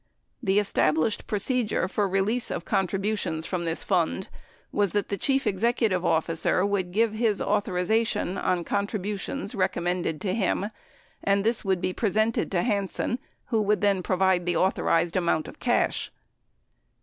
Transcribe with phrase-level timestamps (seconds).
[0.41, 4.29] The established procedure for release of contribu tions from this fund
[4.71, 10.71] was that the chief executive officer would give his authorization on contributions recommended to him,
[11.23, 13.19] and this would be presented to Hansen
[13.49, 16.11] who would then provide the authorized amount of cash.